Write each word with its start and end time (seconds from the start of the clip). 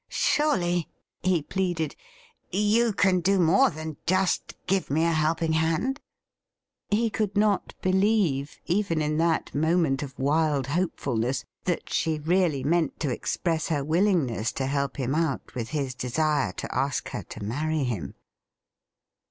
'Surely,' 0.29 0.89
he 1.21 1.43
pleaded,' 1.43 1.95
you 2.75 2.91
can 2.91 3.19
do 3.19 3.37
more 3.37 3.69
than 3.69 3.97
just 4.07 4.55
give 4.65 4.89
me 4.89 5.05
a 5.05 5.11
helping 5.11 5.53
hand?'' 5.53 6.01
He 6.89 7.11
could 7.11 7.37
not 7.37 7.75
believe, 7.83 8.57
even 8.65 8.99
in 8.99 9.17
that 9.17 9.53
moment 9.53 10.01
of 10.01 10.17
wild 10.17 10.65
hopefulness, 10.65 11.45
that 11.65 11.87
she 11.93 12.17
really 12.17 12.63
meant 12.63 12.99
to 12.99 13.11
express 13.11 13.67
her 13.67 13.83
willing 13.83 14.25
ness 14.25 14.51
to 14.53 14.65
help 14.65 14.97
him 14.97 15.13
out 15.13 15.53
with 15.53 15.69
his 15.69 15.93
desire 15.93 16.51
to 16.53 16.75
ask 16.75 17.09
her 17.09 17.21
to 17.21 17.43
marry 17.43 17.83
him. 17.83 18.15